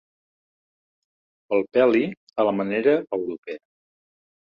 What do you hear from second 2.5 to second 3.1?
manera